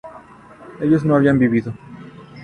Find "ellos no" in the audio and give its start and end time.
0.79-1.15